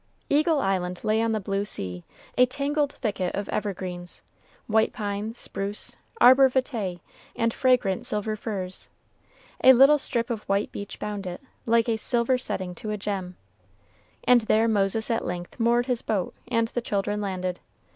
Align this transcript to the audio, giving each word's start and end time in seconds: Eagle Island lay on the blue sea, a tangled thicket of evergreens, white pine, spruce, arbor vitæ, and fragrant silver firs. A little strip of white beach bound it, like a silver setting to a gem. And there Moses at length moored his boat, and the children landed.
Eagle 0.31 0.59
Island 0.59 1.03
lay 1.03 1.21
on 1.21 1.31
the 1.31 1.39
blue 1.39 1.63
sea, 1.63 2.03
a 2.35 2.47
tangled 2.47 2.91
thicket 2.93 3.35
of 3.35 3.47
evergreens, 3.49 4.23
white 4.65 4.93
pine, 4.93 5.35
spruce, 5.35 5.95
arbor 6.19 6.49
vitæ, 6.49 6.99
and 7.35 7.53
fragrant 7.53 8.03
silver 8.03 8.35
firs. 8.35 8.89
A 9.63 9.73
little 9.73 9.99
strip 9.99 10.31
of 10.31 10.41
white 10.49 10.71
beach 10.71 10.97
bound 10.97 11.27
it, 11.27 11.39
like 11.67 11.87
a 11.87 11.97
silver 11.97 12.39
setting 12.39 12.73
to 12.73 12.89
a 12.89 12.97
gem. 12.97 13.37
And 14.23 14.41
there 14.41 14.67
Moses 14.67 15.11
at 15.11 15.23
length 15.23 15.59
moored 15.59 15.85
his 15.85 16.01
boat, 16.01 16.33
and 16.47 16.69
the 16.69 16.81
children 16.81 17.21
landed. 17.21 17.59